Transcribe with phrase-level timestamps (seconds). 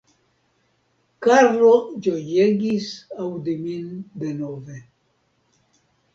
[1.25, 1.69] Karlo
[2.07, 2.89] ĝojegis
[3.27, 3.93] aŭdi min
[4.25, 4.81] denove.